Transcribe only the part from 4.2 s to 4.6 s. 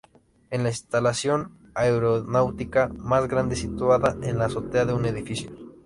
en la